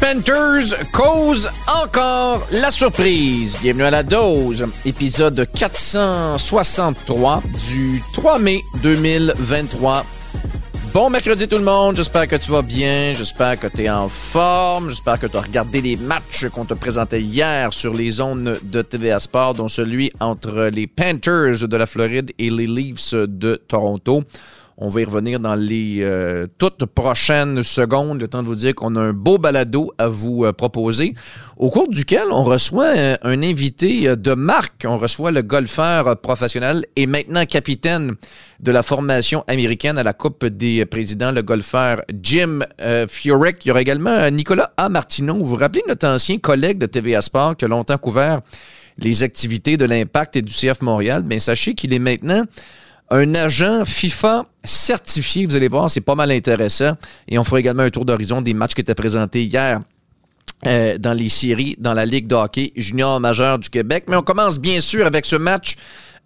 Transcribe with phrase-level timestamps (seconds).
[0.00, 1.50] Panthers causent
[1.82, 3.54] encore la surprise.
[3.60, 10.06] Bienvenue à la dose, épisode 463 du 3 mai 2023.
[10.94, 14.08] Bon mercredi tout le monde, j'espère que tu vas bien, j'espère que tu es en
[14.08, 18.58] forme, j'espère que tu as regardé les matchs qu'on te présentait hier sur les zones
[18.62, 23.54] de TVA Sport, dont celui entre les Panthers de la Floride et les Leafs de
[23.68, 24.24] Toronto.
[24.82, 28.74] On va y revenir dans les euh, toutes prochaines secondes, le temps de vous dire
[28.74, 31.14] qu'on a un beau balado à vous euh, proposer,
[31.58, 34.86] au cours duquel on reçoit euh, un invité de marque.
[34.88, 38.14] On reçoit le golfeur professionnel et maintenant capitaine
[38.60, 42.60] de la formation américaine à la Coupe des présidents, le golfeur Jim
[43.08, 43.64] Furyk.
[43.66, 44.88] Il y aura également Nicolas A.
[44.88, 45.34] Martineau.
[45.34, 48.40] Vous vous rappelez notre ancien collègue de TVA Sport qui a longtemps couvert
[48.96, 51.22] les activités de l'Impact et du CF Montréal?
[51.22, 52.44] Bien, sachez qu'il est maintenant
[53.10, 55.46] un agent FIFA certifié.
[55.46, 56.92] Vous allez voir, c'est pas mal intéressant.
[57.28, 59.80] Et on fera également un tour d'horizon des matchs qui étaient présentés hier.
[60.66, 64.04] Euh, dans les séries, dans la Ligue de hockey junior majeur du Québec.
[64.08, 65.76] Mais on commence bien sûr avec ce match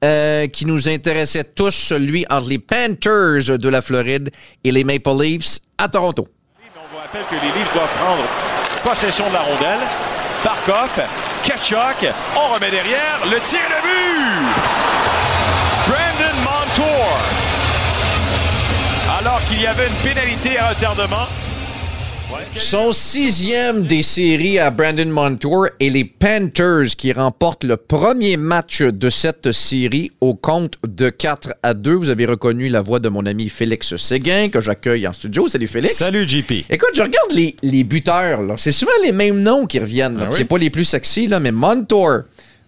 [0.04, 4.32] euh, qui nous intéressait tous, celui entre les Panthers de la Floride
[4.64, 6.26] et les Maple Leafs à Toronto.
[6.58, 8.24] On vous rappelle que les Leafs doivent prendre
[8.82, 9.86] possession de la rondelle.
[10.44, 11.00] Barkov,
[11.44, 15.03] Kachuk, on remet derrière, le tir de but!
[19.54, 21.26] Qu'il y avait une pénalité à retardement.
[22.56, 28.82] Son sixième des séries à Brandon Montour et les Panthers qui remportent le premier match
[28.82, 31.92] de cette série au compte de 4 à 2.
[31.94, 35.46] Vous avez reconnu la voix de mon ami Félix Séguin que j'accueille en studio.
[35.46, 35.94] Salut Félix.
[35.94, 36.50] Salut JP.
[36.70, 38.42] Écoute, je regarde les, les buteurs.
[38.42, 38.54] là.
[38.56, 40.18] C'est souvent les mêmes noms qui reviennent.
[40.20, 40.34] Ah oui?
[40.36, 42.22] C'est pas les plus sexy, là, mais Montour,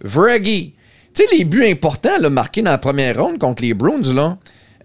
[0.04, 0.72] Vraggy.
[1.14, 4.36] Tu sais, les buts importants là, marqués dans la première ronde contre les Bruins, là,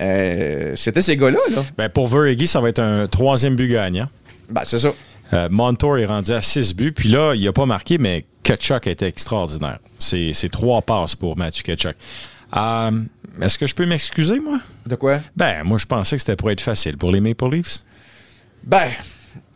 [0.01, 1.39] euh, c'était ces gars-là.
[1.55, 1.63] Là.
[1.77, 4.09] Ben pour Verhege, ça va être un troisième but gagnant.
[4.49, 4.93] Ben, c'est ça.
[5.33, 6.91] Euh, Montour est rendu à six buts.
[6.91, 9.79] Puis là, il n'a pas marqué, mais Kachuk a été extraordinaire.
[9.97, 11.95] C'est c'est trois passes pour Matthew Kachuk.
[12.57, 12.91] Euh,
[13.41, 14.59] Est-ce que je peux m'excuser, moi?
[14.85, 15.21] De quoi?
[15.37, 17.79] Ben, moi, je pensais que c'était pour être facile pour les Maple Leafs?
[18.63, 18.89] Ben,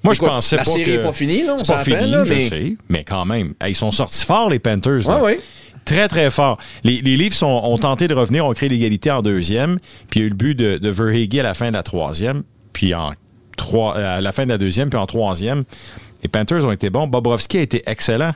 [0.01, 0.89] Moi, Écoute, je pensais la pas série que...
[0.91, 2.77] est pas finie, là, on C'est pas fini, là, je sais.
[2.87, 5.07] Mais quand même, Hey, ils sont sortis forts, les Panthers.
[5.09, 5.17] là.
[5.17, 5.39] Ouais, ouais.
[5.85, 6.57] Très, très fort.
[6.83, 9.79] Les, les Leafs ont, tenté de revenir, ont créé l'égalité en deuxième,
[10.09, 11.83] puis il y a eu le but de, de Verhege à la fin de la
[11.83, 13.13] troisième, puis en
[13.55, 15.63] trois, euh, à la fin de la deuxième, puis en troisième.
[16.23, 17.07] Les Panthers ont été bons.
[17.07, 18.33] Bobrovski a été excellent.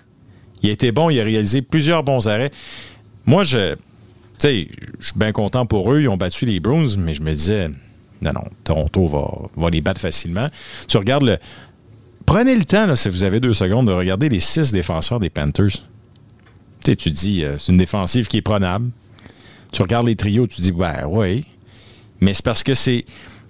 [0.62, 2.52] Il a été bon, il a réalisé plusieurs bons arrêts.
[3.26, 3.76] Moi, je,
[4.44, 6.02] je suis bien content pour eux.
[6.02, 7.70] Ils ont battu les Bruins, mais je me disais,
[8.22, 10.50] non, non, Toronto va, va les battre facilement.
[10.88, 11.38] Tu regardes le.
[12.26, 15.82] Prenez le temps, si vous avez deux secondes, de regarder les six défenseurs des Panthers.
[16.90, 18.90] Tu sais, tu dis, euh, c'est une défensive qui est prenable.
[19.72, 21.46] Tu regardes les trios, tu dis, ben oui.
[22.20, 23.06] Mais c'est parce que c'est,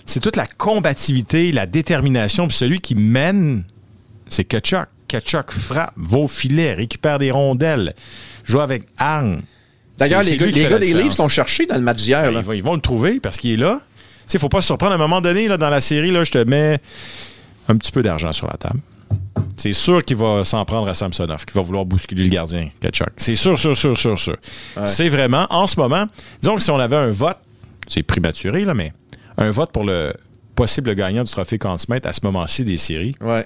[0.05, 2.49] c'est toute la combativité, la détermination.
[2.49, 3.63] Puis celui qui mène,
[4.28, 4.88] c'est Kachuk.
[5.07, 7.95] Kachuk frappe, va au filet, récupère des rondelles,
[8.44, 9.41] joue avec arme.
[9.97, 11.17] D'ailleurs, les gars, les gars des Leafs différence.
[11.19, 12.23] l'ont cherché dans le match d'hier.
[12.23, 12.39] Ben, là.
[12.41, 13.79] ils, vont, ils vont le trouver parce qu'il est là.
[14.28, 14.91] Il ne faut pas se surprendre.
[14.91, 16.78] À un moment donné, là, dans la série, là, je te mets
[17.69, 18.81] un petit peu d'argent sur la table.
[19.59, 23.09] C'est sûr qu'il va s'en prendre à Samsonov, qu'il va vouloir bousculer le gardien, Kachuk.
[23.18, 24.38] C'est sûr, sûr, sûr, sûr, sûr.
[24.86, 26.06] C'est vraiment, en ce moment,
[26.42, 27.38] disons que si on avait un vote,
[27.88, 28.94] c'est prématuré, là, mais
[29.38, 30.14] un vote pour le
[30.56, 33.46] possible gagnant du trophée Conn Smythe à ce moment-ci des séries, Ouais,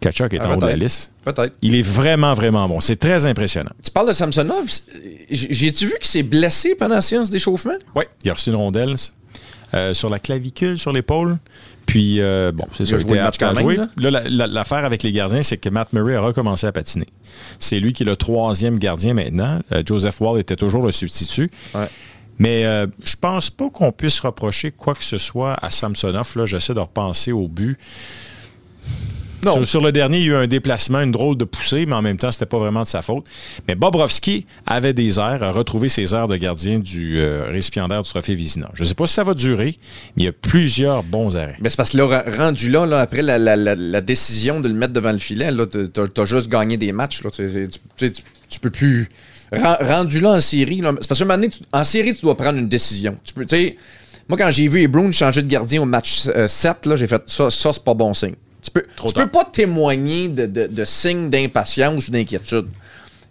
[0.00, 1.12] Kachuk est Ah, en haut de la liste.
[1.24, 1.54] peut-être.
[1.62, 2.80] Il est vraiment, vraiment bon.
[2.80, 3.70] C'est très impressionnant.
[3.84, 4.64] Tu parles de Samsonov.
[5.30, 7.76] J'ai-tu vu qu'il s'est blessé pendant la séance d'échauffement?
[7.94, 8.96] Oui, il a reçu une rondelle
[9.74, 11.38] euh, sur la clavicule, sur l'épaule.
[11.92, 12.94] Puis, euh, bon, c'est Il ça.
[12.94, 13.76] a il joué quand même, jouer.
[13.76, 13.86] là.
[13.98, 17.04] Là, la- la- l'affaire avec les gardiens, c'est que Matt Murray a recommencé à patiner.
[17.58, 19.60] C'est lui qui est le troisième gardien maintenant.
[19.72, 21.50] Euh, Joseph Wall était toujours le substitut.
[21.74, 21.88] Ouais.
[22.38, 26.32] Mais euh, je pense pas qu'on puisse reprocher quoi que ce soit à Samsonov.
[26.34, 27.76] Là, j'essaie de repenser au but.
[29.44, 29.54] Non.
[29.54, 31.94] Sur, sur le dernier, il y a eu un déplacement, une drôle de poussée, mais
[31.94, 33.24] en même temps, c'était pas vraiment de sa faute.
[33.66, 38.08] Mais Bobrovski avait des airs, a retrouvé ses airs de gardien du euh, récipiendaire du
[38.08, 38.70] trophée Vizina.
[38.74, 39.76] Je sais pas si ça va durer,
[40.16, 41.56] mais il y a plusieurs bons arrêts.
[41.60, 44.68] Mais c'est parce que là, rendu là, là, après la, la- la- la décision de
[44.68, 47.22] le mettre devant le filet, là, t'as, t'as juste gagné des matchs.
[47.24, 47.42] Là, tu,
[48.48, 49.08] tu- peux plus.
[49.52, 52.36] Ren- rendu là en série, c'est parce qu'à un moment donné, en série, tu dois
[52.36, 53.18] prendre une décision.
[53.24, 53.44] Tu peux,
[54.28, 57.06] moi, quand j'ai vu les Bruins changer de gardien au match euh, 7, là, j'ai
[57.06, 58.34] fait ça, ça c'est pas bon signe.
[58.62, 59.24] Tu peux, Trop tu tard.
[59.24, 62.66] peux pas témoigner de, de, de signes d'impatience ou d'inquiétude.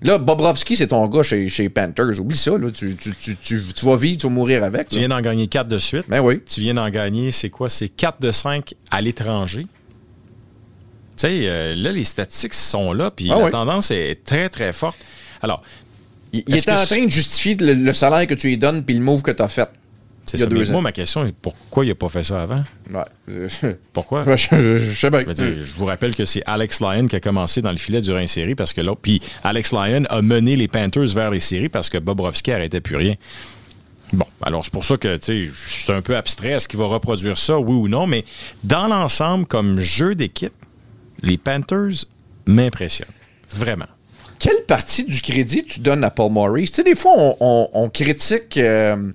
[0.03, 2.19] Là, Bobrovski, c'est ton gars chez, chez Panthers.
[2.19, 2.57] Oublie ça.
[2.57, 2.69] Là.
[2.71, 4.89] Tu, tu, tu, tu, tu vas vivre, tu vas mourir avec.
[4.89, 6.05] Tu viens d'en gagner 4 de suite.
[6.09, 6.41] Ben oui.
[6.49, 7.69] Tu viens d'en gagner, c'est quoi?
[7.69, 9.67] C'est 4 de 5 à l'étranger.
[11.17, 13.51] Tu sais, euh, là, les statistiques sont là, puis Ah la oui.
[13.51, 14.97] tendance est très, très forte.
[15.41, 15.61] Alors,
[16.33, 18.57] Il, il Est-ce était que en train de justifier le, le salaire que tu lui
[18.57, 19.69] donnes puis le move que tu as fait.
[20.31, 20.49] C'est Il y a ça.
[20.49, 20.73] deux ans.
[20.73, 22.63] moi, ma question est pourquoi il n'a pas fait ça avant?
[22.89, 23.45] Ouais.
[23.93, 24.23] Pourquoi?
[24.23, 25.21] Ouais, je, je sais bien.
[25.21, 27.77] Je veux dire, je vous rappelle que c'est Alex Lyon qui a commencé dans le
[27.77, 31.31] filet durant les séries parce que là, puis Alex Lyon a mené les Panthers vers
[31.31, 33.15] les séries parce que Bobrovski arrêtait plus rien.
[34.13, 36.49] Bon, alors c'est pour ça que c'est un peu abstrait.
[36.49, 38.07] Est-ce qu'il va reproduire ça, oui ou non?
[38.07, 38.25] Mais
[38.63, 40.53] dans l'ensemble, comme jeu d'équipe,
[41.21, 42.05] les Panthers
[42.45, 43.07] m'impressionnent.
[43.49, 43.85] Vraiment.
[44.39, 46.71] Quelle partie du crédit tu donnes à Paul Maurice?
[46.71, 49.11] Tu sais, des fois, on, on- on critique euh,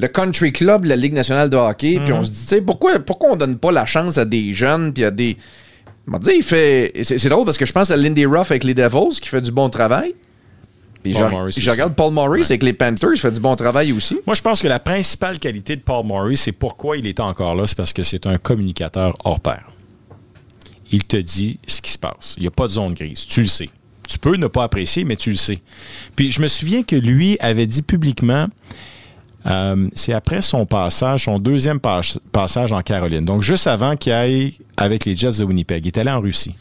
[0.00, 2.98] le country club, la Ligue nationale de hockey, puis on se dit, tu sais, pourquoi,
[3.00, 5.36] pourquoi on donne pas la chance à des jeunes, puis à des...
[6.12, 6.92] On dire, il fait...
[7.02, 9.42] C'est c'est drôle parce que je pense à Lindy Ruff avec les Devils, qui fait
[9.42, 10.14] du bon travail.
[11.02, 11.70] Puis Paul je, Maurice je aussi.
[11.70, 14.18] regarde Paul Maurice avec les Panthers, il fait du bon travail aussi.
[14.26, 17.54] Moi, je pense que la principale qualité de Paul Maurice, c'est pourquoi il est encore
[17.54, 19.64] là, c'est parce que c'est un communicateur hors pair.
[20.90, 22.34] Il te dit ce qui se passe.
[22.36, 23.26] Il n'y a pas de zone grise.
[23.26, 23.70] Tu le sais.
[24.08, 25.60] Tu peux ne pas apprécier, mais tu le sais.
[26.16, 28.48] Puis je me souviens que lui avait dit publiquement,
[29.46, 32.00] euh, c'est après son passage, son deuxième pas-
[32.32, 33.24] passage en Caroline.
[33.24, 35.84] Donc juste avant qu'il aille avec les Jets de Winnipeg.
[35.84, 36.54] Il est allé en Russie.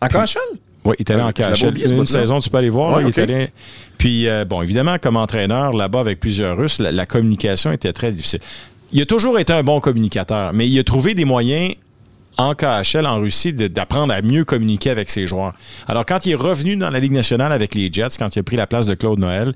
[0.00, 0.38] En KHL?
[0.84, 2.06] Oui, il est allé Euh, en ce Une bout-là.
[2.06, 2.96] saison, tu peux aller voir.
[2.96, 3.48] Ouais, là, il est allé-
[3.98, 8.10] Puis, euh, bon, évidemment, comme entraîneur, là-bas, avec plusieurs Russes, la, la communication était très
[8.12, 8.40] difficile.
[8.92, 11.74] Il a toujours été un bon communicateur, mais il a trouvé des moyens
[12.38, 15.52] en KHL, en Russie, d'apprendre à mieux communiquer avec ses joueurs.
[15.86, 18.42] Alors, quand il est revenu dans la Ligue nationale avec les Jets, quand il a
[18.42, 19.52] pris la place de Claude Noël,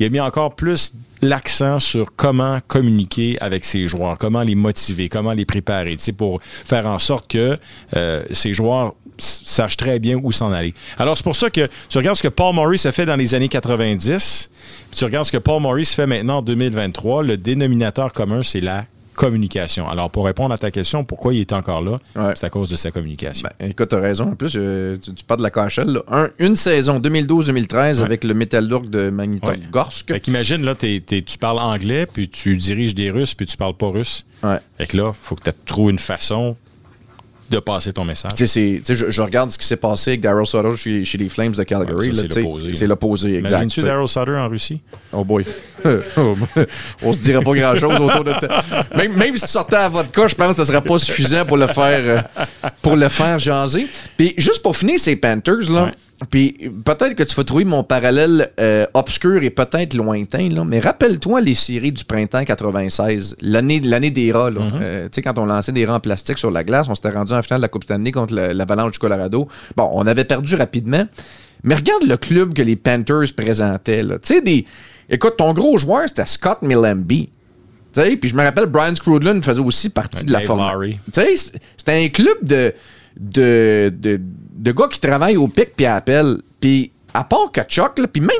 [0.00, 0.92] il a mis encore plus
[1.24, 6.86] l'accent sur comment communiquer avec ses joueurs, comment les motiver, comment les préparer, pour faire
[6.86, 7.58] en sorte que
[7.96, 10.74] euh, ces joueurs sachent très bien où s'en aller.
[10.98, 13.34] Alors, c'est pour ça que tu regardes ce que Paul Maurice a fait dans les
[13.34, 14.50] années 90,
[14.90, 18.60] puis tu regardes ce que Paul Maurice fait maintenant en 2023, le dénominateur commun, c'est
[18.60, 18.84] la
[19.14, 19.88] communication.
[19.88, 22.32] Alors, pour répondre à ta question, pourquoi il est encore là, Ouais.
[22.34, 23.48] c'est à cause de sa communication.
[23.58, 24.24] Ben, écoute, t'as raison.
[24.32, 26.00] En plus, euh, tu, tu parles de la KHL.
[26.10, 28.04] Un- une saison, 2012-2013, Ouais.
[28.06, 30.08] avec le Metalurg de Magnitogorsk.
[30.12, 33.88] Fait qu'imagine, là, tu parles anglais, puis tu diriges des Russes, puis tu parles pas
[33.88, 34.24] russe.
[34.42, 34.58] Ouais.
[34.78, 36.56] Fait que là, faut que tu trouves une façon
[37.54, 38.32] de passer ton message.
[38.38, 41.62] Je, je regarde ce qui s'est passé avec Daryl Sutter chez, chez les Flames de
[41.62, 42.08] Calgary.
[42.08, 42.74] Ouais, c'est l'opposé.
[42.74, 43.48] C'est l'opposé, exact.
[43.50, 43.80] Imagines-tu.
[43.82, 44.80] Daryl Sutter en Russie?
[45.12, 45.44] Oh boy.
[47.02, 48.64] On se dirait pas grand-chose autour de ça.
[48.96, 51.44] Même, même si tu sortais à votre cas, je pense que ça serait pas suffisant
[51.44, 53.86] pour le faire, euh, pour le faire jaser.
[54.16, 55.90] Puis juste pour finir ces Panthers, là, Ouais.
[56.30, 60.78] Puis peut-être que tu vas trouver mon parallèle euh, obscur et peut-être lointain, là, mais
[60.80, 64.50] rappelle-toi les séries du printemps 96, l'année des rats.
[64.80, 67.10] Euh, tu sais, quand on lançait des rats en plastique sur la glace, on s'était
[67.10, 69.48] rendu en finale de la Coupe Stanley contre la- l'Avalanche du Colorado.
[69.76, 71.04] Bon, on avait perdu rapidement.
[71.64, 74.02] Mais regarde le club que les Panthers présentaient.
[74.04, 74.64] Tu sais, des.
[75.10, 77.30] Écoute, ton gros joueur, c'était Scott Millenby.
[77.92, 80.40] Tu sais, puis je me rappelle, Brian Scrudlin faisait aussi partie de la
[81.36, 82.72] c'est- c'était un club de,
[83.18, 84.22] de, de, de
[84.72, 86.38] gars qui travaillent au pic puis à appel.
[86.60, 88.30] Puis à part Kachuk, là, puis même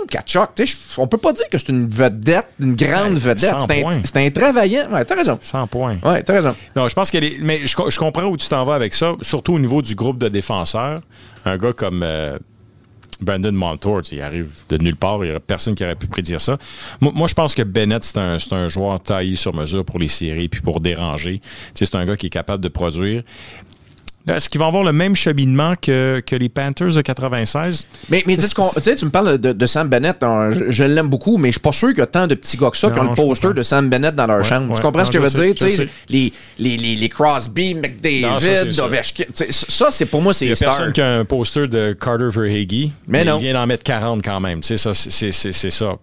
[0.66, 3.38] je- on peut pas dire que c'est une vedette, une grande Ouais, vedette.
[3.50, 3.66] 100
[4.04, 4.90] C'est un, un travaillant.
[4.90, 5.38] Ouais, t'as raison.
[5.40, 5.98] 100 points.
[6.04, 6.56] Ouais, t'as raison.
[6.74, 7.38] Non, je pense qu'elle est.
[7.40, 9.94] Mais je, co- je comprends où tu t'en vas avec ça, surtout au niveau du
[9.94, 11.02] groupe de défenseurs.
[11.44, 12.36] Un gars comme euh,
[13.20, 16.40] Brandon Montour, il arrive de nulle part, il n'y a personne qui aurait pu prédire
[16.40, 16.58] ça.
[17.00, 20.00] Moi, moi, je pense que Bennett, c'est un, c'est un joueur taillé sur mesure pour
[20.00, 21.40] les séries puis pour déranger.
[21.74, 23.22] C'est un gars qui est capable de produire.
[24.26, 27.86] Est-ce qu'ils vont avoir le même cheminement que, que les Panthers de 96?
[28.08, 31.08] Mais, mais tu sais, tu me parles de, de Sam Bennett, hein, je, je l'aime
[31.08, 32.90] beaucoup, mais je suis pas sûr qu'il y a tant de petits gars que ça
[32.90, 34.70] qui ont le poster de Sam Bennett dans leur Ouais, chambre.
[34.70, 34.76] ouais.
[34.76, 35.54] Tu comprends Non, ce que je veux sais, dire?
[35.54, 38.80] Tu je les, les, les, les Crosby, ça, McDavid.
[38.80, 39.24] Ovechkin.
[39.50, 40.70] Ça, c'est pour moi, c'est Il les stars.
[40.70, 42.90] personne qui a un poster de Carter Verhage.
[43.06, 43.36] Mais non.
[43.38, 44.62] Il vient d'en mettre 40 quand même.
[44.62, 45.96] Ça, c'est- c'est- c'est ça.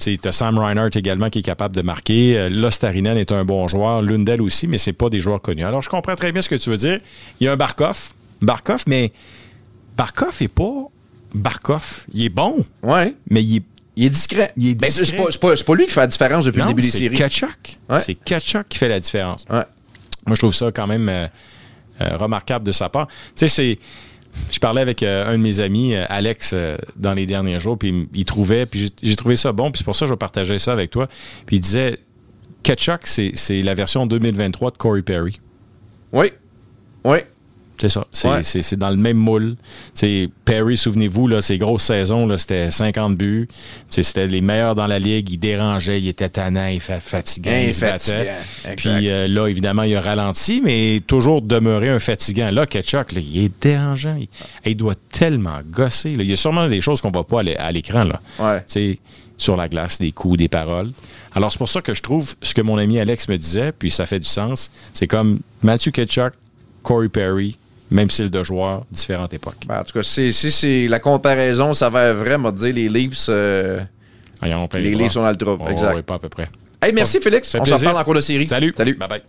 [0.00, 2.36] Tu as Sam Reinhardt également qui est capable de marquer.
[2.38, 4.02] Euh, Lostarinen est un bon joueur.
[4.02, 5.64] Lundell aussi, mais c'est pas des joueurs connus.
[5.64, 6.98] Alors, je comprends très bien ce que tu veux dire.
[7.40, 8.12] Il y a un Barkov.
[8.42, 9.12] Barkov, mais
[9.96, 10.88] Barkov est pas
[11.34, 12.04] Barkov.
[12.12, 13.14] Il est bon, Ouais.
[13.30, 13.62] mais il est.
[13.96, 14.52] Il est discret.
[14.56, 15.22] Il est Ben, c'est discret.
[15.38, 17.16] pas, c'est pas- lui qui fait la différence depuis Non, le début des c'est séries.
[17.16, 17.78] Kachuk.
[17.88, 18.00] Ouais.
[18.00, 19.44] C'est Kachuk qui fait la différence.
[19.48, 19.62] Ouais.
[20.26, 21.26] Moi, je trouve ça quand même euh,
[22.00, 23.06] euh, remarquable de sa part.
[23.06, 23.78] Tu sais, c'est.
[24.50, 27.78] Je parlais avec euh, un de mes amis, euh, Alex, euh, dans les derniers jours,
[27.78, 30.18] puis il trouvait, puis j'ai- trouvé ça bon, puis c'est pour ça que je vais
[30.18, 31.08] partager ça avec toi.
[31.46, 31.98] Puis il disait
[32.62, 35.40] Ketchuk, c'est la version 2023 de Corey Perry.
[36.12, 36.32] Oui.
[37.04, 37.18] Oui.
[37.84, 38.06] C'est ça.
[38.12, 38.42] C'est Ouais.
[38.42, 39.56] c'est- c'est dans le même moule.
[39.94, 43.46] T'sais, Perry, souvenez-vous, là, ses grosses saisons, là, c'était 50 buts.
[43.90, 45.28] T'sais, C'était les meilleurs dans la ligue.
[45.30, 48.32] Il dérangeait, il était tannant, il fa- fatiguant, Hein, il se battait.
[48.76, 52.50] Puis euh, là, évidemment, il a ralenti, mais toujours demeuré un fatigant.
[52.50, 54.16] Là, Ketchuk, là, il est dérangeant.
[54.18, 54.28] Il,
[54.64, 56.16] il doit tellement gosser.
[56.16, 56.22] là.
[56.22, 58.04] Il y a sûrement des choses qu'on ne voit pas à l'é- à l'écran.
[58.04, 58.20] là.
[58.38, 58.96] Ouais.
[59.36, 60.92] Sur la glace, des coups, des paroles.
[61.34, 63.90] Alors, c'est pour ça que je trouve ce que mon ami Alex me disait, puis
[63.90, 64.70] ça fait du sens.
[64.92, 66.32] C'est comme Matthew Ketchuk,
[66.84, 67.58] Corey Perry,
[67.90, 69.56] même style de joueur, différentes époques.
[69.66, 73.80] Ben, en tout cas, si, c'est la comparaison s'avère vrai, m'a dire les Leafs, euh,
[74.40, 74.94] Ah, ils ont les.
[74.94, 75.64] Leafs sont dans le trouble.
[75.66, 75.94] Oh, exact.
[75.94, 76.48] oui, pas à peu près.
[76.82, 77.54] Hey, merci Félix.
[77.58, 78.48] On s'en parle en cours de série.
[78.48, 78.74] Salut.
[78.76, 78.94] Salut.
[78.94, 79.22] Bye bye.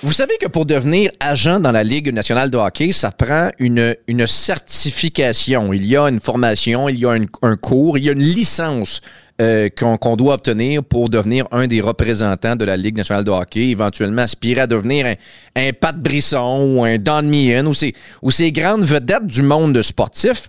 [0.00, 3.96] Vous savez que pour devenir agent dans la Ligue nationale de hockey, ça prend une,
[4.06, 5.72] une certification.
[5.72, 7.10] Il y a une formation, il y a
[7.42, 9.00] un cours, il y a une licence
[9.40, 13.68] euh, qu'on doit obtenir pour devenir un des représentants de la Ligue nationale de hockey,
[13.68, 15.06] éventuellement aspirer à devenir
[15.54, 19.80] un, Pat Brisson ou un Don Meehan ou ces, ou ces grandes vedettes du monde
[19.82, 20.48] sportif.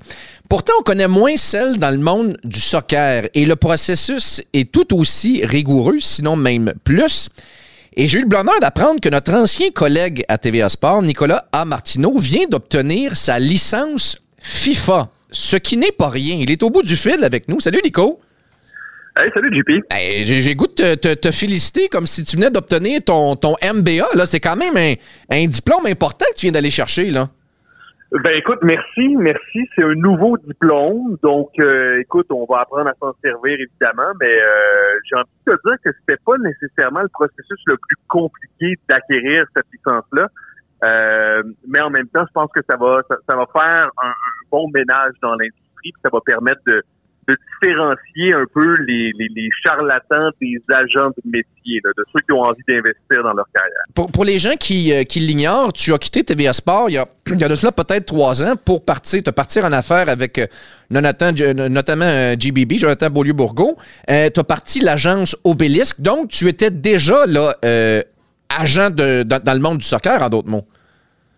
[0.49, 4.97] Pourtant, on connaît moins celles dans le monde du soccer et le processus est tout
[4.97, 7.29] aussi rigoureux, sinon même plus.
[7.95, 11.63] Et j'ai eu le bonheur d'apprendre que notre ancien collègue à TVA Sport, Nicolas A.
[11.63, 16.37] Martineau, vient d'obtenir sa licence FIFA, ce qui n'est pas rien.
[16.39, 17.59] Il est au bout du fil avec nous.
[17.59, 18.19] Salut Nico.
[19.17, 19.83] Hey, salut JP.
[19.91, 24.15] j'ai goût de te, féliciter comme si tu venais d'obtenir ton, ton MBA.
[24.15, 24.25] Là.
[24.25, 24.93] C'est quand même un,
[25.29, 27.09] un diplôme important que tu viens d'aller chercher.
[27.09, 27.27] là.
[28.11, 29.69] Ben écoute, merci, merci.
[29.75, 34.33] C'est un nouveau diplôme, donc euh, écoute, on va apprendre à s'en servir évidemment, mais
[34.33, 38.79] euh, j'ai envie de te dire que c'était pas nécessairement le processus le plus compliqué
[38.89, 40.27] d'acquérir cette licence-là.
[40.83, 44.13] Euh, mais en même temps, je pense que ça va ça, va faire un,
[44.49, 46.81] bon ménage dans l'industrie, ça va permettre de
[47.29, 52.41] de différencier un peu les, les, charlatans des agents de métier, de ceux qui ont
[52.41, 54.09] envie d'investir dans leur carrière.
[54.11, 57.05] Pour, les gens qui, euh, qui l'ignorent, tu as quitté TVA Sport il y a,
[57.27, 60.39] il y a de cela peut-être trois ans pour partir, te partir en affaires avec
[60.39, 60.47] euh,
[60.89, 61.31] Jonathan,
[61.69, 63.77] notamment GBB, euh, Jonathan Beaulieu-Bourgault.
[64.07, 67.55] tu as parti l'agence Obélisque, donc tu étais déjà là,
[68.49, 70.65] agent de, dans le monde du soccer, en d'autres mots.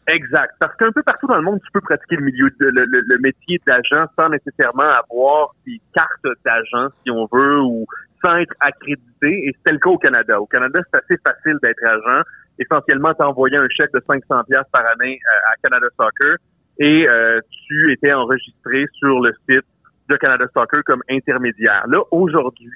[0.08, 0.56] Exact.
[0.60, 3.18] Parce qu'un peu partout dans le monde, tu peux pratiquer le milieu de, le, le,
[3.20, 7.86] métier d'agent sans nécessairement avoir des cartes d'agent, si on veut, ou
[8.24, 9.48] sans être accrédité.
[9.48, 10.42] Et c'était le cas au Canada.
[10.42, 12.24] Au Canada, c'est assez facile d'être agent.
[12.58, 16.38] Essentiellement, tu envoyé un chèque de 500 pièces par année euh, à Canada Soccer
[16.80, 19.66] et euh, tu étais enregistré sur le site
[20.10, 21.86] de Canada Soccer comme intermédiaire.
[21.88, 22.72] Là, aujourd'hui,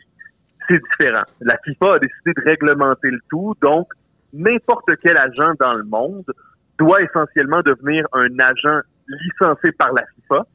[0.68, 1.24] c'est différent.
[1.42, 3.88] La FIFA a décidé de réglementer le tout, donc
[4.34, 6.26] n'importe quel agent dans le monde
[6.78, 10.46] doit essentiellement devenir un agent licencié par la FIFA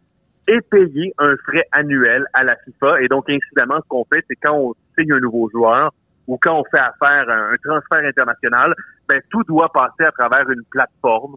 [0.48, 3.02] et payer un frais annuel à la FIFA.
[3.02, 5.92] Et donc, incidemment, ce qu'on fait, c'est quand on signe un nouveau joueur
[6.26, 8.74] ou quand on fait affaire à un transfert international,
[9.08, 11.36] ben, tout doit passer à travers une plateforme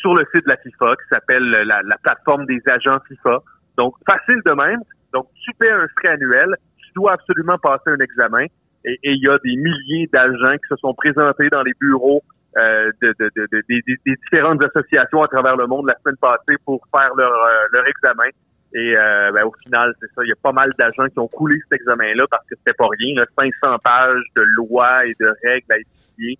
[0.00, 3.38] sur le site de la FIFA qui s'appelle la, plateforme des agents FIFA.
[3.76, 4.80] Donc, facile de même.
[5.12, 8.46] Donc, tu paies un frais annuel, tu dois absolument passer un examen.
[8.84, 12.22] Et il y a des milliers d'agents qui se sont présentés dans les bureaux
[12.56, 16.82] euh, de, de, de, des différentes associations à travers le monde la semaine passée pour
[16.90, 18.30] faire leur, euh, leur examen.
[18.72, 21.28] Et euh, ben, au final, c'est ça, il y a pas mal d'agents qui ont
[21.28, 23.14] coulé cet examen-là parce que c'était pas rien.
[23.16, 26.38] Là, 500 pages de lois et de règles à étudier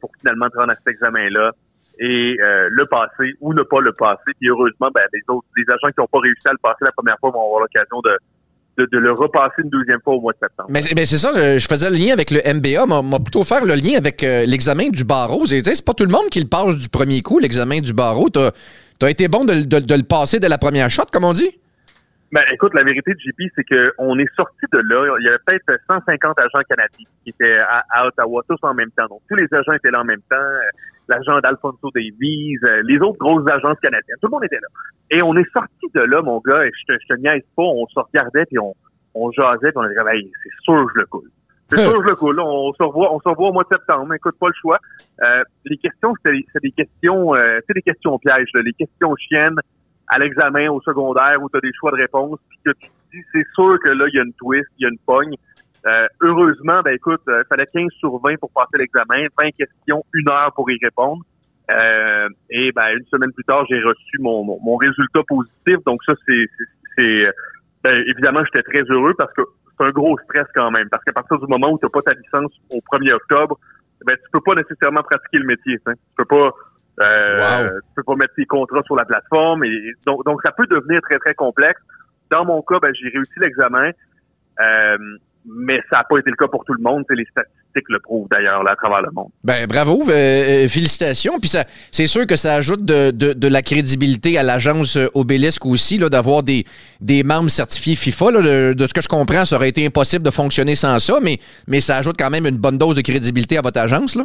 [0.00, 1.52] pour finalement prendre à cet examen-là
[1.98, 4.32] et le passer ou ne pas le passer.
[4.38, 6.92] Puis heureusement, ben, les autres, les agents qui n'ont pas réussi à le passer la
[6.92, 8.16] première fois vont avoir l'occasion de,
[8.78, 10.68] de, le repasser une deuxième fois au mois de septembre.
[10.70, 13.96] Mais, c'est ça, je, faisais le lien avec le MBA, m'a plutôt faire le lien
[13.96, 15.44] avec euh, l'examen du barreau.
[15.46, 18.28] C'est pas tout le monde qui le passe du premier coup, l'examen du barreau.
[18.30, 18.50] T'as
[19.02, 21.50] as été bon de, le passer dès la première shot, comme on dit?
[22.32, 25.16] Ben, écoute, la vérité de JP, c'est qu'on est sorti de là.
[25.18, 29.06] Il y avait peut-être 150 agents canadiens qui étaient à, Ottawa, tous en même temps.
[29.08, 30.36] Donc, tous les agents étaient là en même temps.
[31.08, 34.16] L'agent d'Alfonso Davies, euh, les autres grosses agences canadiennes.
[34.22, 34.68] Tout le monde était là.
[35.10, 37.64] Et on est sorti de là, mon gars, et je te, je te niaise pas,
[37.64, 38.74] on se regardait puis on,
[39.14, 41.30] on jasait puis on a dit, c'est sûr que je le coule.
[41.68, 42.38] C'est sûr que je le coule.
[42.40, 44.12] On se revoit, on se revoit au mois de septembre.
[44.14, 44.78] Écoute, pas le choix.
[45.22, 46.32] Euh, les questions, c'est
[46.62, 49.58] des questions, euh, c'est des questions pièges, là, les questions chiennes
[50.10, 53.16] à l'examen au secondaire où tu as des choix de réponse, puis que tu te
[53.16, 55.34] dis, c'est sûr que là, il y a une twist, il y a une pogne.
[55.86, 60.04] Euh, heureusement, ben écoute, il euh, fallait 15 sur 20 pour passer l'examen, 20 questions,
[60.12, 61.22] une heure pour y répondre.
[61.70, 65.76] Euh, et ben une semaine plus tard, j'ai reçu mon, mon, résultat positif.
[65.86, 66.44] Donc ça, c'est,
[66.96, 67.32] c'est,
[67.84, 69.42] ben, évidemment, j'étais très heureux parce que
[69.78, 70.88] c'est un gros stress quand même.
[70.90, 73.56] Parce qu'à partir du moment où tu n'as pas ta licence au 1er octobre,
[74.04, 75.78] ben tu peux pas nécessairement pratiquer le métier.
[75.86, 75.92] Hein.
[75.94, 76.50] Tu peux pas
[77.00, 79.64] euh, Tu peux pas mettre tes contrats sur la plateforme.
[79.64, 81.80] Et, donc, donc, ça peut devenir très, très complexe.
[82.30, 83.90] Dans mon cas, ben, j'ai réussi l'examen.
[84.60, 84.98] Euh,
[85.46, 87.04] mais ça n'a pas été le cas pour tout le monde.
[87.10, 89.30] Les statistiques le prouvent d'ailleurs là, à travers le monde.
[89.42, 91.38] Ben bravo, euh, félicitations.
[91.40, 95.64] Puis ça, c'est sûr que ça ajoute de, de, de la crédibilité à l'agence Obélisque
[95.64, 96.64] aussi, là, d'avoir des,
[97.00, 98.32] des membres certifiés FIFA.
[98.32, 101.38] Là, de, ce que je comprends, ça aurait été impossible de fonctionner sans ça, mais,
[101.66, 104.16] mais ça ajoute quand même une bonne dose de crédibilité à votre agence.
[104.16, 104.24] Là.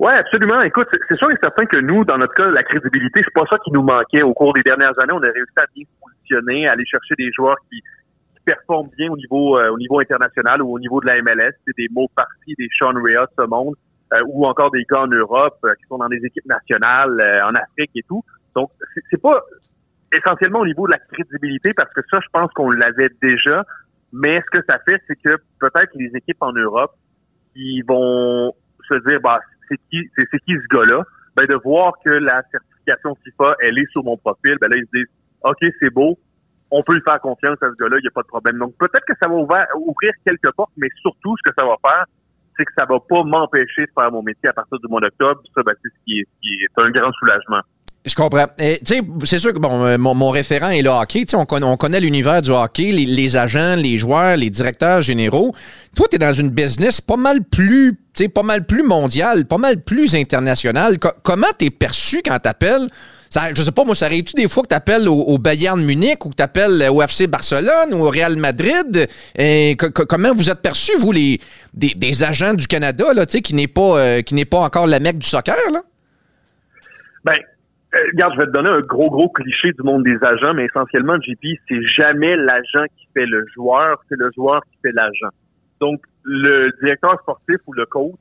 [0.00, 0.62] Oui, absolument.
[0.62, 3.58] Écoute, c'est sûr et certain que nous, dans notre cas, la crédibilité, c'est pas ça
[3.58, 5.12] qui nous manquait au cours des dernières années.
[5.12, 7.82] On a réussi à bien se positionner, à aller chercher des joueurs qui,
[8.46, 11.52] performent bien au niveau euh, au niveau international ou au niveau de la MLS.
[11.66, 13.74] C'est des mots partis, des Sean Rea ce monde,
[14.14, 17.54] euh, ou encore des gars en Europe euh, qui sont dans des équipes nationales, en
[17.54, 18.24] Afrique et tout.
[18.56, 18.70] Donc,
[19.10, 19.44] c'est pas
[20.12, 23.64] essentiellement au niveau de la crédibilité, parce que ça, je pense qu'on l'avait déjà.
[24.14, 26.92] Mais ce que ça fait, c'est que peut-être les équipes en Europe
[27.52, 28.54] qui vont
[28.88, 29.40] se dire, bah,
[29.70, 31.02] c'est qui, c'est, qui ce gars-là?
[31.36, 34.84] Ben, de voir que la certification FIFA, elle est sur mon profil, ben là, ils
[34.86, 36.18] se disent, OK, c'est beau,
[36.70, 38.58] on peut lui faire confiance à ce gars-là, il n'y a pas de problème.
[38.58, 42.04] Donc, peut-être que ça va ouvrir quelques portes, mais surtout, ce que ça va faire,
[42.56, 45.40] c'est que ça va pas m'empêcher de faire mon métier à partir du mois d'octobre.
[45.54, 47.62] Ça, ben, c'est ce qui est un grand soulagement.
[48.06, 48.46] Je comprends.
[48.58, 51.26] C'est sûr que bon, euh, mon, référent est le hockey.
[51.34, 55.54] On connaît, on connaît l'univers du hockey, les, agents, les joueurs, les directeurs généraux.
[55.94, 57.98] Toi, tu es dans une business pas mal plus
[58.34, 60.98] pas mal plus mondial, pas mal plus international.
[60.98, 62.86] comment tu perçu quand tu appelles?
[63.54, 66.30] je sais pas, moi, ça arrive-tu des fois que tu appelles au, Bayern Munich ou
[66.30, 69.06] que tu appelles au FC Barcelone ou au Real Madrid?
[70.08, 71.40] Comment vous êtes perçus, vous, les,
[71.72, 75.18] des, agents du Canada, là, qui n'est pas, euh, qui n'est pas encore la mecque
[75.18, 75.56] du soccer?
[75.72, 75.82] Là?
[77.24, 77.36] Ben,
[77.94, 80.66] euh, regarde, je vais te donner un gros, gros cliché du monde des agents, mais
[80.66, 85.30] essentiellement, JP, c'est jamais l'agent qui fait le joueur, c'est le joueur qui fait l'agent.
[85.80, 88.20] Donc, le directeur sportif ou le coach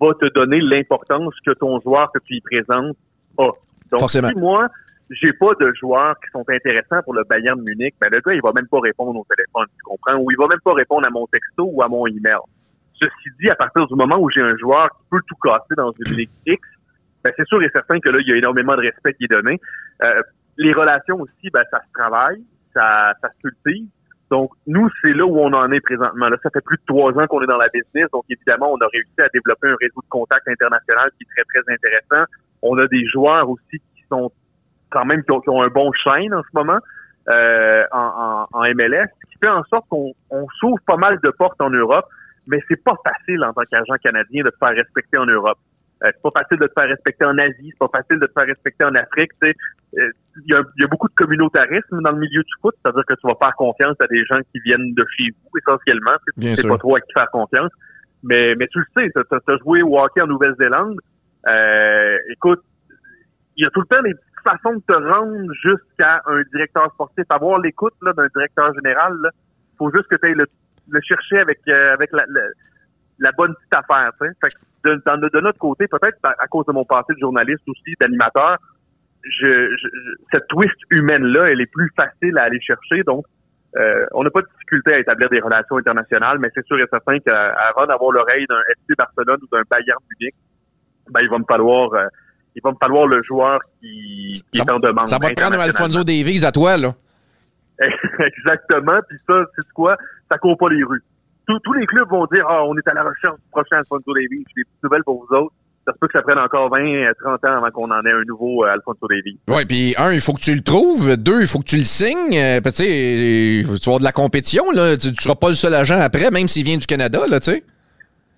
[0.00, 2.96] va te donner l'importance que ton joueur que tu y présentes
[3.38, 3.50] a.
[3.90, 4.28] Donc, Forcément.
[4.28, 4.68] si moi,
[5.10, 8.32] j'ai pas de joueurs qui sont intéressants pour le Bayern de Munich, ben le gars,
[8.32, 10.16] il va même pas répondre au téléphone, tu comprends?
[10.16, 12.40] Ou il va même pas répondre à mon texto ou à mon email.
[12.94, 15.92] Ceci dit, à partir du moment où j'ai un joueur qui peut tout casser dans
[16.06, 16.60] une ligue X,
[17.24, 19.28] ben c'est sûr et certain que là, il y a énormément de respect qui est
[19.28, 19.60] donné.
[20.02, 20.22] Euh,
[20.58, 22.42] les relations aussi, ben, ça se travaille,
[22.74, 23.88] ça, ça se cultive.
[24.30, 26.28] Donc, nous, c'est là où on en est présentement.
[26.28, 28.08] Là, ça fait plus de trois ans qu'on est dans la business.
[28.12, 31.44] Donc, évidemment, on a réussi à développer un réseau de contacts international qui est très,
[31.44, 32.30] très intéressant.
[32.62, 34.32] On a des joueurs aussi qui sont
[34.90, 36.78] quand même, qui ont, un bon chaîne en ce moment
[37.28, 41.18] euh, en, en, en, MLS, ce qui fait en sorte qu'on on s'ouvre pas mal
[41.22, 42.06] de portes en Europe,
[42.46, 45.58] mais c'est pas facile en tant qu'agent canadien de se faire respecter en Europe.
[46.04, 48.32] Euh, c'est pas facile de te faire respecter en Asie, c'est pas facile de te
[48.32, 49.30] faire respecter en Afrique.
[49.44, 49.52] Euh,
[49.94, 53.14] il y, a, y, a, beaucoup de communautarisme dans le milieu du foot, c'est-à-dire que
[53.14, 56.16] tu vas faire confiance à des gens qui viennent de chez vous essentiellement.
[56.40, 57.70] Tu sais pas trop à qui faire confiance.
[58.24, 60.98] Mais, mais tu le sais, tu as, joué au hockey en Nouvelle-Zélande.
[61.46, 62.62] Euh, écoute,
[63.56, 66.90] il y a tout le temps des petites façons de te rendre jusqu'à un directeur
[66.94, 67.24] sportif.
[67.30, 70.46] Avoir l'écoute d'un directeur général, il faut juste que tu ailles le,
[70.88, 72.24] le, chercher avec, euh, avec la,
[73.22, 74.10] la bonne petite affaire.
[74.18, 77.94] Fait que de, de, notre côté, peut-être à cause de mon passé de journaliste aussi,
[78.00, 78.58] d'animateur,
[79.22, 79.70] je,
[80.32, 83.04] cette twist humaine-là, elle est plus facile à aller chercher.
[83.04, 83.24] Donc,
[83.76, 86.86] euh, on n'a pas de difficulté à établir des relations internationales, mais c'est sûr et
[86.90, 90.34] certain qu'avant d'avoir l'oreille d'un FC Barcelone ou d'un Bayern Munich,
[91.10, 92.06] ben, il va me falloir euh,
[92.54, 95.08] il va me falloir le joueur qui, qui est en demande.
[95.08, 96.92] Ça va te prendre un Alfonso Davies à toi, là.
[98.18, 98.98] Exactement.
[99.08, 99.96] Puis ça, c'est quoi?
[100.28, 101.02] Ça court pas les rues
[101.46, 104.44] tous, les clubs vont dire, ah, on est à la recherche du prochain Alfonso Davies.
[104.48, 105.54] J'ai des petites nouvelles pour vous autres.
[105.84, 108.22] Ça se peut que ça prenne encore 20, 30 ans avant qu'on en ait un
[108.22, 109.38] nouveau euh, Alfonso Davies.
[109.48, 111.16] Oui, puis un, il faut que tu le trouves.
[111.16, 112.36] Deux, il faut que tu le signes.
[112.36, 114.96] Euh, tu sais, tu vas avoir de la compétition, là?
[114.96, 117.50] Tu, ne seras pas le seul agent après, même s'il vient du Canada, là, tu
[117.50, 117.64] sais.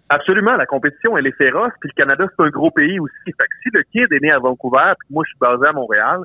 [0.09, 3.25] Absolument, la compétition, elle est féroce, puis le Canada, c'est un gros pays aussi.
[3.27, 5.73] Fait que si le kid est né à Vancouver, puis moi, je suis basé à
[5.73, 6.21] Montréal,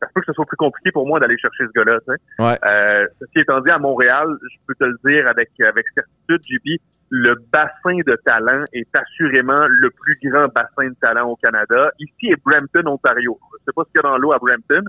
[0.00, 1.98] ça peut que ce soit plus compliqué pour moi d'aller chercher ce gars-là.
[2.38, 2.58] Ouais.
[2.64, 6.82] euh, ceci étant dit, à Montréal, je peux te le dire avec avec certitude, JP,
[7.10, 11.90] le bassin de talent est assurément le plus grand bassin de talent au Canada.
[11.98, 13.38] Ici est Brampton, Ontario.
[13.60, 14.82] Je sais pas ce qu'il y a dans l'eau à Brampton,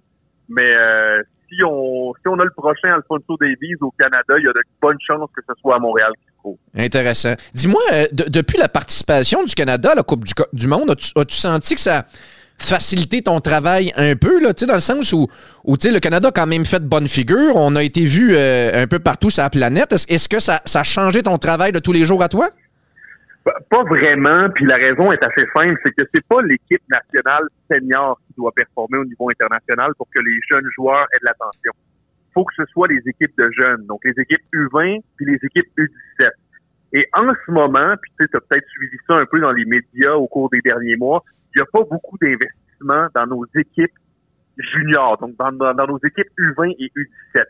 [0.49, 4.47] mais euh, si on si on a le prochain Alfonso Davies au Canada, il y
[4.47, 6.57] a de bonnes chances que ce soit à Montréal qu'il se trouve.
[6.75, 7.35] Intéressant.
[7.53, 11.25] Dis-moi, euh, depuis la participation du Canada à la Coupe du, du Monde, as-tu as
[11.29, 12.05] senti que ça
[12.59, 15.27] faciliter ton travail un peu, là, dans le sens où,
[15.63, 17.55] où le Canada a quand même fait de bonnes figures.
[17.55, 19.93] On a été vu euh, un peu partout sur la planète.
[19.93, 22.49] Est-ce que ça, ça a changé ton travail de tous les jours à toi?
[23.69, 28.19] Pas vraiment, puis la raison est assez simple, c'est que c'est pas l'équipe nationale senior
[28.27, 31.71] qui doit performer au niveau international pour que les jeunes joueurs aient de l'attention.
[31.73, 35.39] Il faut que ce soit les équipes de jeunes, donc les équipes U20 puis les
[35.41, 36.29] équipes U17.
[36.93, 40.13] Et en ce moment, puis tu as peut-être suivi ça un peu dans les médias
[40.13, 41.23] au cours des derniers mois,
[41.53, 43.93] il n'y a pas beaucoup d'investissement dans nos équipes
[44.57, 45.51] juniors, donc dans,
[45.87, 47.45] nos équipes U20 et U17.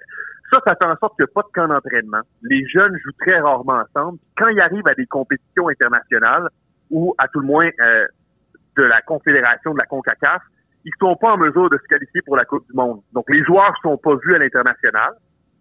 [0.51, 2.21] Ça, ça fait en sorte qu'il n'y a pas de camp d'entraînement.
[2.41, 4.17] Les jeunes jouent très rarement ensemble.
[4.35, 6.49] Quand ils arrivent à des compétitions internationales,
[6.89, 8.05] ou à tout le moins euh,
[8.77, 10.41] de la Confédération de la CONCACAF,
[10.85, 13.01] ils sont pas en mesure de se qualifier pour la Coupe du Monde.
[13.13, 15.13] Donc, les joueurs sont pas vus à l'international,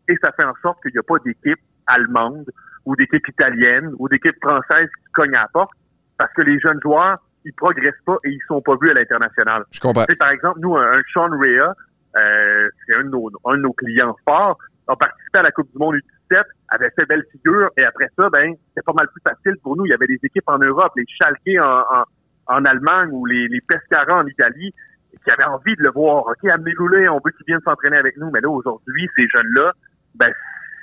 [0.08, 2.46] et ça fait en sorte qu'il n'y a pas d'équipe allemande
[2.84, 5.72] ou d'équipe italienne ou d'équipe française qui cognent à la porte,
[6.16, 9.64] parce que les jeunes joueurs ils progressent pas et ils sont pas vus à l'international.
[9.70, 10.04] Je comprends.
[10.18, 11.74] par exemple, nous, un, Sean Rea,
[12.16, 15.70] euh, c'est un, de nos, un de nos clients forts, a participé à la Coupe
[15.70, 19.20] du Monde U17, avait fait belle figure, et après ça, ben, c'était pas mal plus
[19.22, 19.86] facile pour nous.
[19.86, 22.04] Il y avait des équipes en Europe, les Schalke en, en,
[22.46, 24.72] en Allemagne ou les, les Pescara en Italie,
[25.10, 26.26] qui qui avaient envie de le voir.
[26.26, 28.30] OK, amenez-le, on veut qu'il vienne s'entraîner avec nous.
[28.30, 29.72] Mais là, aujourd'hui, ces jeunes-là,
[30.14, 30.32] ben,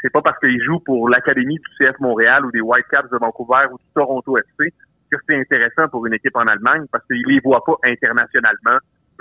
[0.06, 3.66] c'est pas parce qu'ils jouent pour l'Académie du CF Montréal ou des Whitecaps de Vancouver
[3.72, 4.72] ou du Toronto FC
[5.12, 8.78] que c'est intéressant pour une équipe en Allemagne parce qu'ils les voient pas internationalement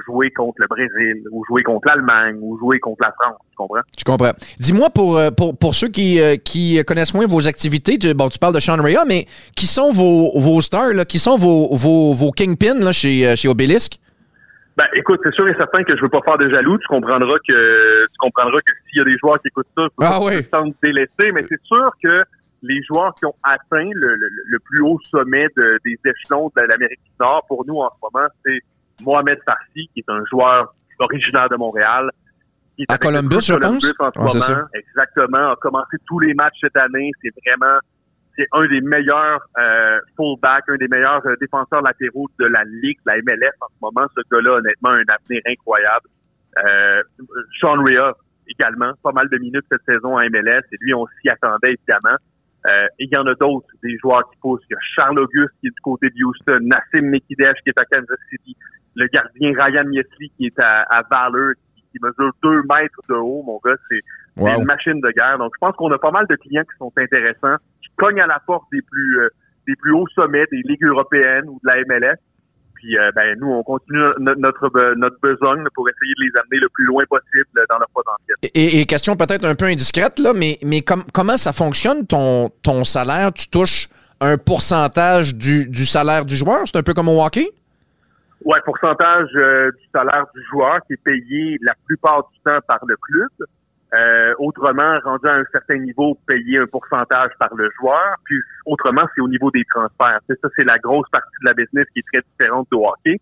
[0.06, 3.38] jouer contre le Brésil ou jouer contre l'Allemagne ou jouer contre la France.
[3.48, 3.80] Tu comprends?
[3.96, 4.32] Je comprends.
[4.58, 8.28] Dis-moi, pour, euh, pour, pour ceux qui, euh, qui connaissent moins vos activités, tu, bon,
[8.28, 11.74] tu parles de Sean Rea, mais qui sont vos, vos stars, là, qui sont vos,
[11.74, 13.48] vos, vos kingpins là, chez, euh, chez?
[14.76, 16.78] Ben, écoute, c'est sûr et certain que je veux pas faire de jaloux.
[16.78, 20.18] Tu comprendras que tu comprendras que s'il y a des joueurs qui écoutent ça, ah
[20.20, 20.42] oui.
[20.42, 22.24] se délaissés, mais c'est sûr que
[22.62, 27.02] les joueurs qui ont atteint le, le, plus haut sommet de, des échelons de l'Amérique
[27.04, 28.58] du Nord, pour nous en ce moment, c'est
[29.02, 32.10] Mohamed Farsi, qui est un joueur originaire de Montréal.
[32.76, 33.92] Qui est à Columbus, je pense?
[34.16, 37.12] En ce moment, exactement, a commencé tous les matchs cette année.
[37.22, 37.78] C'est vraiment
[38.36, 42.98] c'est un des meilleurs euh, fullbacks, un des meilleurs euh, défenseurs latéraux de la Ligue,
[43.06, 44.06] de la MLS en ce moment.
[44.16, 46.06] Ce gars-là, honnêtement, a un avenir incroyable.
[46.58, 47.02] Euh,
[47.60, 48.12] Sean Rea,
[48.48, 52.16] également, pas mal de minutes cette saison à MLS, et lui, on s'y attendait, évidemment.
[52.66, 54.62] Euh, il y en a d'autres, des joueurs qui poussent.
[54.70, 57.78] Il y a Charles Auguste qui est du côté de Houston, Nassim Mekidesh qui est
[57.78, 58.56] à Kansas City,
[58.94, 61.52] le gardien Ryan Miesley qui est à, à Valor,
[61.92, 64.00] qui, mesure deux mètres de haut, mon gars, c'est
[64.38, 65.38] une machine de guerre.
[65.38, 67.56] Donc, je pense qu'on a pas mal de clients qui sont intéressants,
[67.94, 69.28] qui cognent à la porte des plus euh,
[69.66, 72.18] des plus hauts sommets des ligues européennes ou de la MLS.
[72.74, 76.60] Puis, euh, ben, nous, on continue notre, notre, notre besogne pour essayer de les amener
[76.60, 78.36] le plus loin possible dans leur potentiel.
[78.42, 82.84] Et, et question peut-être un peu indiscrète, là, mais, mais comment ça fonctionne ton, ton
[82.84, 83.32] salaire?
[83.32, 83.88] Tu touches
[84.20, 86.60] un pourcentage du, du salaire du joueur?
[86.66, 87.48] C'est un peu comme au hockey?
[88.44, 92.80] Ouais, pourcentage euh, du salaire du joueur qui est payé la plupart du temps par
[92.86, 93.30] le club.
[93.94, 98.16] Euh, autrement, rendu à un certain niveau, payer un pourcentage par le joueur.
[98.24, 100.20] Puis autrement, c'est au niveau des transferts.
[100.26, 103.20] C'est ça, c'est la grosse partie de la business qui est très différente du hockey.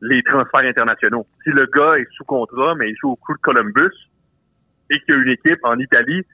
[0.00, 1.26] Les transferts internationaux.
[1.44, 3.92] Si le gars est sous contrat, mais il joue au coup de Columbus
[4.90, 6.24] et qu'il y a une équipe en Italie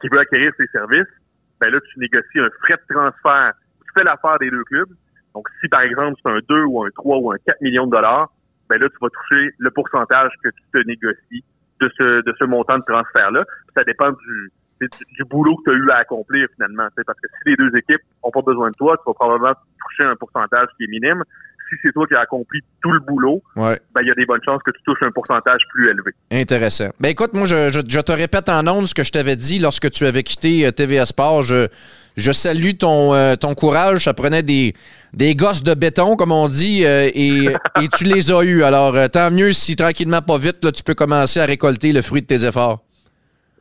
[0.00, 1.12] qui veut acquérir ses services,
[1.60, 3.52] ben là, tu négocies un frais de transfert.
[3.86, 4.90] Tu fais l'affaire des deux clubs.
[5.34, 7.92] Donc, si par exemple c'est un 2 ou un 3 ou un 4 millions de
[7.92, 8.30] dollars,
[8.68, 11.44] ben là, tu vas toucher le pourcentage que tu te négocies
[11.82, 13.44] de ce, de ce montant de transfert-là.
[13.74, 16.88] Ça dépend du, du, boulot que tu as eu à accomplir finalement.
[17.06, 20.04] Parce que si les deux équipes n'ont pas besoin de toi, tu vas probablement toucher
[20.04, 21.22] un pourcentage qui est minime.
[21.68, 24.42] Si c'est toi qui as accompli tout le boulot, ben il y a des bonnes
[24.44, 26.12] chances que tu touches un pourcentage plus élevé.
[26.30, 26.90] Intéressant.
[27.00, 29.90] Ben écoute, moi je, je, te répète en ondes ce que je t'avais dit lorsque
[29.90, 31.44] tu avais quitté euh, TVA Sport.
[31.44, 31.68] Je,
[32.16, 34.04] je salue ton, euh, ton courage.
[34.04, 34.74] Ça prenait des,
[35.12, 37.46] des gosses de béton, comme on dit, euh, et,
[37.82, 38.62] et, tu les as eus.
[38.62, 42.02] Alors, euh, tant mieux si tranquillement, pas vite, là, tu peux commencer à récolter le
[42.02, 42.80] fruit de tes efforts.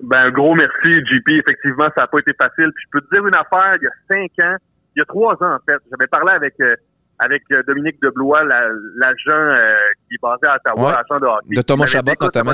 [0.04, 1.30] Ben, un gros merci, JP.
[1.30, 2.72] Effectivement, ça n'a pas été facile.
[2.76, 4.58] Puis je peux te dire une affaire, il y a cinq ans,
[4.96, 6.56] il y a trois ans, en fait, j'avais parlé avec
[7.20, 9.56] avec Dominique Deblois, l'agent
[10.10, 11.56] qui est basé à Ottawa, l'agent de hockey.
[11.56, 12.54] De Thomas Chabot, notamment.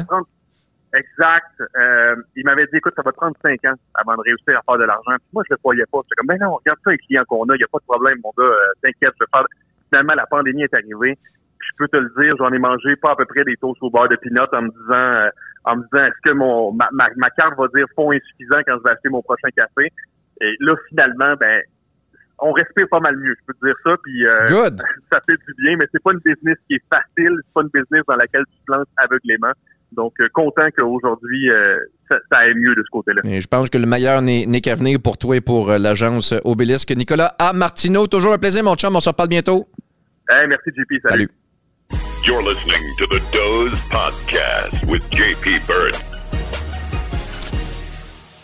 [0.94, 1.62] Exact.
[1.76, 4.62] Euh, il m'avait dit, écoute, ça va te prendre cinq ans avant de réussir à
[4.64, 5.16] faire de l'argent.
[5.18, 6.00] Puis moi, je le croyais pas.
[6.04, 7.86] J'étais comme, ben non, regarde ça les clients qu'on a, il n'y a pas de
[7.86, 9.46] problème, mon gars, euh, t'inquiète, je vais faire.
[9.90, 11.18] Finalement, la pandémie est arrivée.
[11.60, 13.90] je peux te le dire, j'en ai mangé pas à peu près des toasts au
[13.90, 15.30] beurre de pinot en me disant, euh,
[15.66, 18.84] en me disant, est-ce que mon ma, ma, carte va dire fonds insuffisant quand je
[18.84, 19.92] vais acheter mon prochain café?
[20.42, 21.62] Et là, finalement, ben,
[22.40, 23.96] on respire pas mal mieux, je peux te dire ça.
[24.04, 24.24] Puis
[25.12, 27.72] ça fait du bien, mais c'est pas une business qui est facile, c'est pas une
[27.74, 29.52] business dans laquelle tu te lances aveuglément.
[29.98, 31.76] Donc, euh, content qu'aujourd'hui, euh,
[32.08, 33.22] ça, aille mieux de ce côté-là.
[33.26, 36.92] je pense que le meilleur n'est qu'à venir pour toi et pour euh, l'agence Obélisque.
[36.92, 37.52] Nicolas A.
[37.54, 38.96] Martineau, toujours un plaisir, mon chum.
[38.96, 39.68] On se reparle bientôt.
[40.30, 41.10] merci, JP.
[41.10, 41.28] Salut.
[42.24, 45.96] You're listening to the Doze Podcast with JP Bird.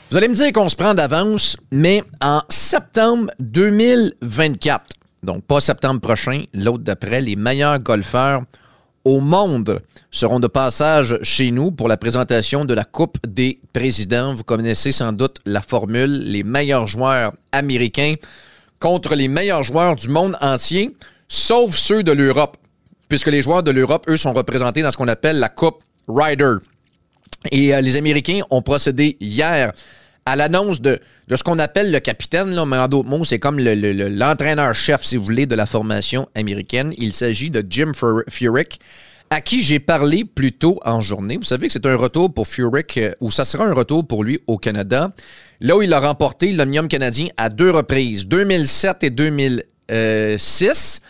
[0.10, 4.86] Vous allez me dire qu'on se prend d'avance, mais en septembre 2024,
[5.22, 8.44] donc pas septembre prochain, l'autre d'après, les meilleurs golfeurs
[9.06, 14.34] au monde seront de passage chez nous pour la présentation de la Coupe des présidents.
[14.34, 18.16] Vous connaissez sans doute la formule, les meilleurs joueurs américains
[18.80, 20.96] contre les meilleurs joueurs du monde entier,
[21.28, 22.58] sauf ceux de l'Europe,
[23.08, 26.56] puisque les joueurs de l'Europe, eux, sont représentés dans ce qu'on appelle la Coupe Ryder.
[27.52, 29.74] Et euh, les Américains ont procédé hier
[30.26, 33.60] à l'annonce de, de, ce qu'on appelle le capitaine, mais en d'autres mots, c'est comme
[33.60, 36.94] l'entraîneur-chef, si vous voulez, de la formation américaine.
[36.98, 38.80] Il s'agit de Jim Furyk,
[39.30, 41.38] à qui j'ai parlé plus tôt en journée.
[41.38, 44.24] Vous savez que c'est un retour pour Furyk, euh, ou ça sera un retour pour
[44.24, 45.12] lui au Canada,
[45.60, 51.02] là où il a remporté l'Omnium canadien à deux reprises, 2007 et 2006.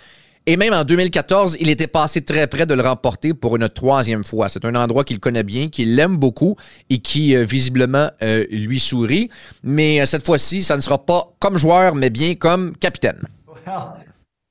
[0.45, 4.25] Et même en 2014, il était passé très près de le remporter pour une troisième
[4.25, 4.49] fois.
[4.49, 6.57] C'est un endroit qu'il connaît bien, qu'il aime beaucoup
[6.89, 9.29] et qui euh, visiblement euh, lui sourit.
[9.63, 13.21] Mais euh, cette fois-ci, ça ne sera pas comme joueur, mais bien comme capitaine.
[13.47, 13.93] Well,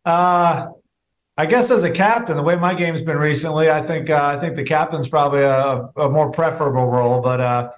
[0.07, 0.69] uh,
[1.37, 4.41] I guess as a captain, the way my game's been recently, I think uh, I
[4.41, 7.21] think the captain's probably a, a more preferable role.
[7.21, 7.71] But uh,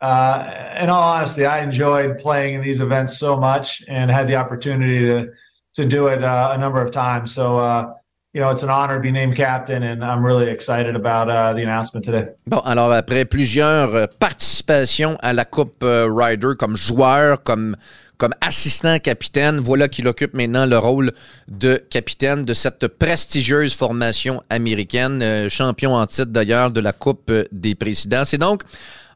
[0.00, 4.36] uh, in all honesty, I enjoyed playing in these events so much and had the
[4.36, 5.30] opportunity to
[5.74, 7.32] to do it uh, a number of times.
[7.32, 7.94] So uh,
[8.32, 11.52] you know, it's an honor to be named captain, and I'm really excited about uh,
[11.52, 12.28] the announcement today.
[12.46, 17.76] Bon, alors après plusieurs euh, participations à la Coupe euh, Ryder comme joueur, comme
[18.18, 21.10] comme assistant capitaine, voilà qu'il occupe maintenant le rôle
[21.48, 27.32] de capitaine de cette prestigieuse formation américaine, euh, champion en titre d'ailleurs de la Coupe
[27.50, 28.24] des présidents.
[28.26, 28.62] C'est donc,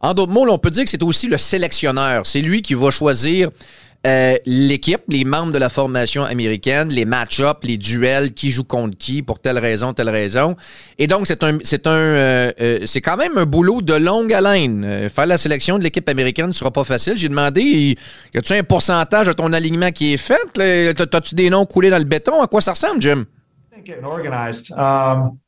[0.00, 2.26] en d'autres mots, on peut dire que c'est aussi le sélectionneur.
[2.26, 3.50] C'est lui qui va choisir
[4.06, 8.98] euh, l'équipe, les membres de la formation américaine, les match-ups, les duels, qui joue contre
[8.98, 10.56] qui, pour telle raison, telle raison.
[10.98, 14.32] Et donc, c'est un, c'est un, euh, euh, c'est quand même un boulot de longue
[14.32, 15.08] haleine.
[15.08, 17.16] faire la sélection de l'équipe américaine ne sera pas facile.
[17.16, 17.96] J'ai demandé,
[18.34, 20.94] y a-tu un pourcentage de ton alignement qui est fait?
[20.94, 22.42] T'as-tu des noms coulés dans le béton?
[22.42, 23.24] À quoi ça ressemble, Jim?
[24.72, 25.38] Um,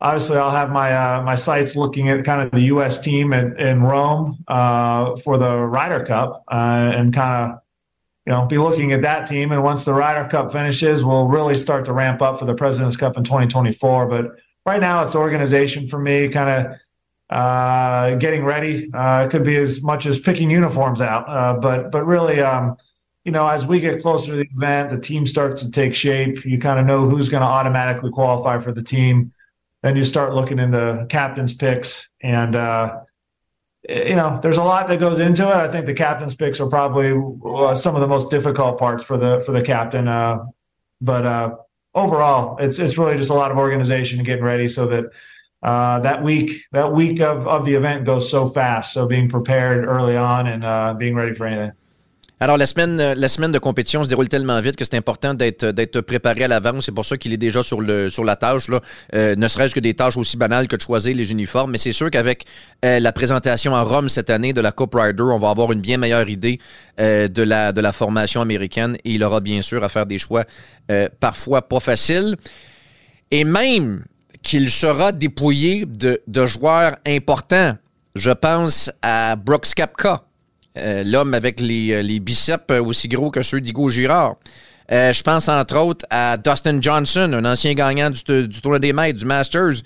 [0.00, 2.98] obviously, I'll have my uh, my sights looking at kind of the U.S.
[2.98, 7.63] team in, in Rome uh, for the Ryder Cup uh, and kind of
[8.26, 9.52] you know, be looking at that team.
[9.52, 12.96] And once the Ryder Cup finishes, we'll really start to ramp up for the President's
[12.96, 14.06] Cup in 2024.
[14.06, 16.76] But right now, it's organization for me, kind of
[17.30, 18.90] uh, getting ready.
[18.92, 22.76] Uh, it could be as much as picking uniforms out, uh, but but really, um,
[23.24, 26.44] you know, as we get closer to the event, the team starts to take shape.
[26.44, 29.32] You kind of know who's going to automatically qualify for the team.
[29.82, 33.00] Then you start looking into captain's picks and uh,
[33.88, 35.54] you know, there's a lot that goes into it.
[35.54, 37.12] I think the captain's picks are probably
[37.44, 40.08] uh, some of the most difficult parts for the for the captain.
[40.08, 40.46] Uh,
[41.00, 41.56] but uh,
[41.94, 45.04] overall, it's it's really just a lot of organization and getting ready so that
[45.62, 48.94] uh, that week that week of of the event goes so fast.
[48.94, 51.72] So being prepared early on and uh, being ready for anything.
[52.44, 55.32] Alors, la semaine, euh, la semaine de compétition se déroule tellement vite que c'est important
[55.32, 56.84] d'être, préparé à l'avance.
[56.84, 58.82] C'est pour ça qu'il est déjà sur, le, sur la tâche, là.
[59.14, 61.70] Euh, ne serait-ce que des tâches aussi banales que de choisir les uniformes.
[61.70, 62.44] Mais c'est sûr qu'avec
[62.84, 65.80] euh, la présentation à Rome cette année de la Coupe Rider, on va avoir une
[65.80, 66.60] bien meilleure idée
[66.98, 70.44] de, la, de la formation américaine et il aura bien sûr à faire des choix
[71.20, 72.36] parfois pas faciles.
[73.30, 74.04] Et même
[74.42, 77.78] qu'il sera dépouillé de, de joueurs importants.
[78.14, 80.24] Je pense à Brooks Kapka
[80.76, 84.36] euh, l'homme avec les, euh, biceps aussi gros que ceux d'Igo Girard.
[84.92, 88.92] Euh, je pense entre autres à Dustin Johnson, un ancien gagnant du, du tournoi des
[88.92, 89.82] maîtres, du Masters,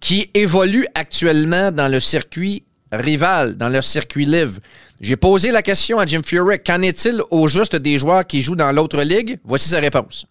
[0.00, 4.58] qui évolue actuellement dans le circuit rival, dans le circuit live.
[5.00, 6.64] J'ai posé la question à Jim Furyk.
[6.66, 9.38] Qu'en est-il au juste des joueurs qui jouent dans l'autre ligue?
[9.44, 10.26] Voici sa réponse.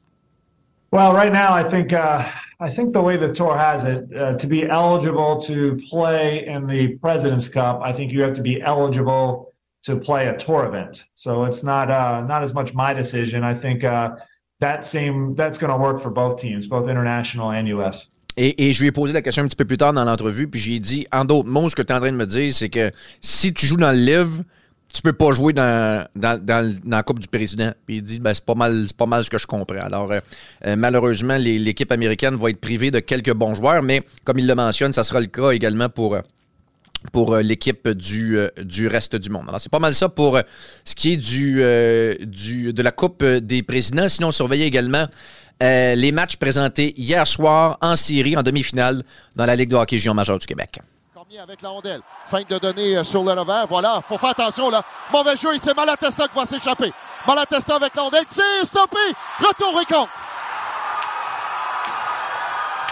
[0.91, 2.23] Well, right now, I think uh,
[2.59, 7.47] the way the tour has it, uh, to be eligible to play in the President's
[7.47, 9.48] Cup, I think you have to be eligible
[9.83, 11.05] to play a tour event.
[11.15, 13.43] So it's not uh, not as much my decision.
[13.43, 14.11] I think uh,
[14.59, 18.09] that same that's going to work for both teams, both international and US.
[18.41, 20.61] Et, je lui ai posé la question un petit peu plus tard dans l'entrevue, puis
[20.61, 22.69] j'ai dit, en d'autres mots, ce que tu es en train de me dire, c'est
[22.69, 22.89] que
[23.19, 24.43] si tu joues dans le livre,
[24.93, 27.71] tu peux pas jouer dans, dans, dans, la Coupe du Président.
[27.85, 29.79] Puis il dit, ben, c'est pas mal, pas mal ce que je comprends.
[29.79, 30.19] Alors, euh,
[30.65, 34.55] euh malheureusement, l'équipe américaine va être privée de quelques bons joueurs, mais comme il le
[34.55, 36.21] mentionne, ça sera le cas également pour euh,
[37.11, 39.45] pour euh, l'équipe du, euh, du reste du monde.
[39.47, 40.41] Alors, c'est pas mal ça pour euh,
[40.83, 41.61] ce qui est du,
[42.25, 44.09] du, de la Coupe des présidents.
[44.09, 45.05] Sinon, surveillez également
[45.61, 49.03] les matchs présentés hier soir en série, en demi-finale,
[49.35, 50.79] dans la Ligue de hockey géant majeur du Québec.
[51.39, 52.01] Avec la rondelle.
[52.25, 53.67] Fin de donner sur le revers.
[53.67, 54.83] Voilà, faut faire attention là.
[55.13, 56.91] Mauvais jeu, c'est Malatesta qui va s'échapper.
[57.27, 58.25] Malatesta avec la rondelle.
[58.25, 58.97] Tire, stoppé.
[59.39, 60.09] Retour et compte.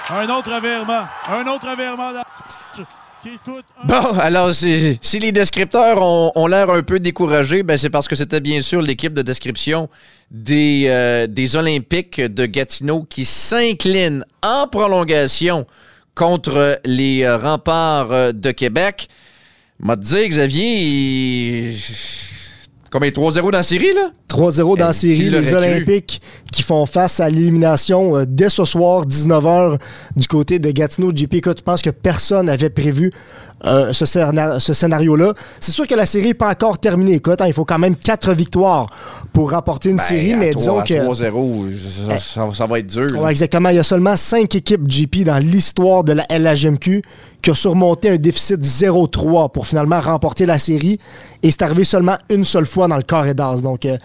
[0.09, 1.07] Un autre revirement.
[1.27, 2.21] Un autre revirement.
[3.85, 8.41] Bon, alors, si, les descripteurs ont, l'air un peu découragés, ben c'est parce que c'était
[8.41, 9.89] bien sûr l'équipe de description
[10.31, 15.65] des, euh, des Olympiques de Gatineau qui s'incline en prolongation
[16.15, 19.07] contre les euh, remparts euh, de Québec.
[19.79, 21.73] M'a dit, Xavier,
[22.91, 24.11] Combien 3-0 dans la série, là?
[24.29, 25.29] 3-0 dans la série.
[25.29, 26.21] Les Olympiques
[26.51, 29.77] qui font face à l'élimination euh, dès ce soir, 19h,
[30.15, 31.11] du côté de Gatineau.
[31.13, 33.11] JP, écoute, tu penses que personne n'avait prévu
[33.65, 35.33] euh, ce, ce scénario-là.
[35.59, 37.13] C'est sûr que la série n'est pas encore terminée.
[37.13, 38.89] Écoute, hein, il faut quand même quatre victoires
[39.33, 40.93] pour remporter une ben, série, mais disons que.
[40.93, 43.27] 3-0, ça, ça, va être dur.
[43.29, 43.69] exactement.
[43.69, 47.01] Il y a seulement cinq équipes JP dans l'histoire de la LHMQ
[47.41, 50.99] qui ont surmonté un déficit 0-3 pour finalement remporter la série.
[51.43, 53.61] Et c'est arrivé seulement une seule fois dans le carré d'as.
[53.61, 53.97] Donc, euh,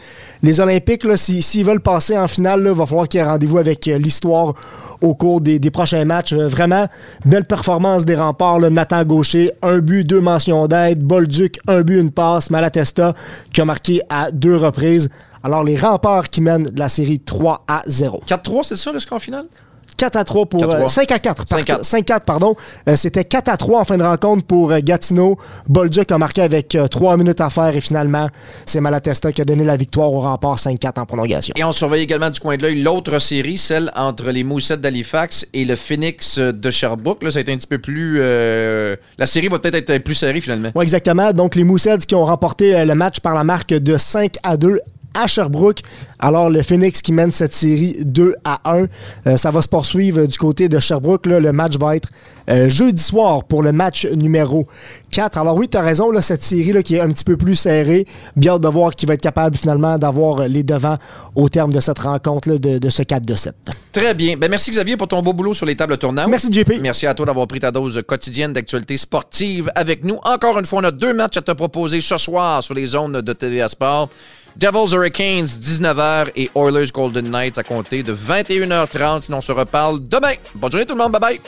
[0.43, 3.89] les Olympiques, s'ils veulent passer en finale, il va falloir qu'il y ait rendez-vous avec
[3.89, 4.55] euh, l'histoire
[5.03, 6.33] au cours des, prochains matchs.
[6.33, 6.87] vraiment,
[7.25, 8.61] belle performance des remparts.
[8.61, 11.03] Nathan Gaucher un but, deux mentions d'aide.
[11.03, 12.51] Bolduc, un but, une passe.
[12.51, 13.15] Malatesta,
[13.53, 15.11] qui a marqué à deux reprises.
[15.43, 18.23] Alors, les remparts qui mènent la série 3 à 0.
[18.27, 19.47] 4-3, c'est ça le score final?
[19.97, 20.61] 4 à 3 pour.
[20.61, 20.89] 4 à 3.
[20.89, 21.49] 5 à 4.
[21.49, 21.85] 5 à 4.
[21.85, 22.55] 5 4, pardon.
[22.89, 25.39] Euh, C'était 4 à 3 en fin de rencontre pour euh, Gatineau.
[25.69, 28.29] Bolduc a marqué avec 3 minutes à faire et finalement,
[28.67, 31.55] c'est Malatesta qui a donné la victoire au rempart 5-4 en prolongation.
[31.57, 35.47] Et on surveille également du coin de l'œil l'autre série, celle entre les Moussettes d'Halifax
[35.53, 37.23] et le Phoenix de Sherbrooke.
[37.23, 38.19] Là, ça a été un petit peu plus.
[38.21, 40.71] euh, La série va peut-être être plus serrée finalement.
[40.75, 41.33] Oui, exactement.
[41.33, 44.57] Donc, les Mooseheads qui ont remporté euh, le match par la marque de 5 à
[44.57, 44.81] 2
[45.15, 45.81] à Sherbrooke.
[46.19, 48.87] Alors, le Phoenix qui mène cette série 2 à 1.
[49.27, 51.27] Euh, ça va se poursuivre du côté de Sherbrooke.
[51.27, 52.09] Là, le match va être
[52.51, 54.67] euh, jeudi soir pour le match numéro
[55.11, 55.39] 4.
[55.39, 57.57] Alors oui, tu as raison, là, cette série là, qui est un petit peu plus
[57.57, 58.07] serrée.
[58.37, 60.97] Bien hâte de voir qui va être capable finalement d'avoir euh, les devants
[61.35, 63.55] au terme de cette rencontre là, de, de ce 4 de 7.
[63.93, 64.37] Très bien.
[64.37, 66.29] Ben, merci Xavier pour ton beau boulot sur les tables tournantes.
[66.29, 66.81] Merci JP.
[66.81, 70.19] Merci à toi d'avoir pris ta dose quotidienne d'actualité sportive avec nous.
[70.25, 73.21] Encore une fois, on a deux matchs à te proposer ce soir sur les zones
[73.21, 74.09] de TVA Sport.
[74.57, 79.23] Devils Hurricanes, 19h et Oilers Golden Knights à compter de 21h30.
[79.25, 80.35] Sinon, on se reparle demain.
[80.55, 81.13] Bonne journée tout le monde.
[81.13, 81.41] Bye bye.